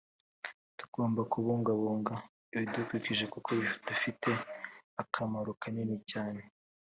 [0.79, 2.13] Tugomba kubungabunga
[2.55, 4.31] ibidukikije kuko bidufite
[5.01, 6.41] akamaro kanini cyane